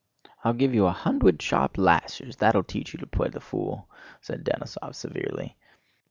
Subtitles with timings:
[0.43, 3.87] "I'll give you a hundwed sharp lashes—that'll teach you to play the fool!"
[4.19, 5.55] said Denísov severely.